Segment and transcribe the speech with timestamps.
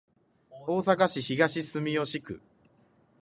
[0.65, 2.41] 大阪市東住吉区